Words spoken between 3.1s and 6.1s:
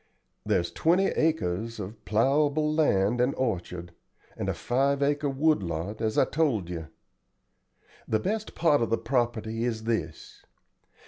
and orchard, and a five acre wood lot,